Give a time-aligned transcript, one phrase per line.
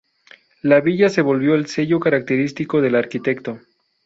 [0.63, 3.59] La villa se volvió el sello característico del arquitecto.